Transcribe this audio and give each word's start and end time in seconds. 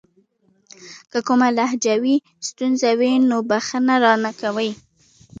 کچېرې 1.11 1.19
کومه 1.27 1.47
لهجوي 1.57 2.15
ستونزه 2.47 2.89
وي 2.99 3.13
نو 3.29 3.37
بښنه 3.49 3.95
راته 4.03 4.29
کوئ. 4.39 4.69